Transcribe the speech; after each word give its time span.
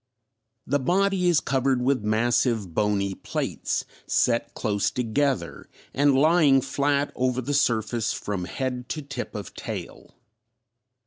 The 0.65 0.79
body 0.79 1.29
is 1.29 1.39
covered 1.39 1.83
with 1.83 2.01
massive 2.03 2.73
bony 2.73 3.13
plates 3.13 3.85
set 4.07 4.55
close 4.55 4.89
together 4.89 5.69
and 5.93 6.15
lying 6.15 6.61
flat 6.61 7.11
over 7.15 7.39
the 7.39 7.53
surface 7.53 8.11
from 8.11 8.45
head 8.45 8.89
to 8.89 9.03
tip 9.03 9.35
of 9.35 9.53
tail. 9.53 10.15